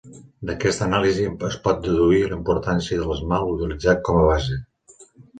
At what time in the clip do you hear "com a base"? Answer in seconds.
4.09-4.57